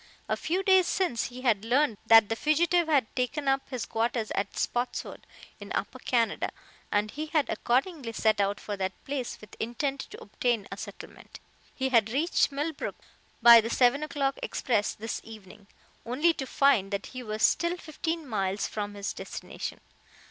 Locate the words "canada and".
5.99-7.11